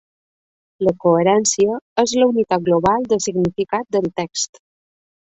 La 0.87 0.93
coherència 1.03 1.75
és 2.03 2.13
la 2.21 2.29
unitat 2.31 2.63
global 2.71 3.05
de 3.13 3.21
significat 3.27 3.87
del 3.97 4.09
text. 4.23 4.59